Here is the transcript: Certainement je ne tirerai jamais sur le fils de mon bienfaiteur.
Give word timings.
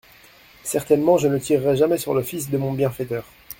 Certainement 0.63 1.19
je 1.19 1.27
ne 1.27 1.37
tirerai 1.37 1.77
jamais 1.77 1.99
sur 1.99 2.15
le 2.15 2.23
fils 2.23 2.49
de 2.49 2.57
mon 2.57 2.73
bienfaiteur. 2.73 3.23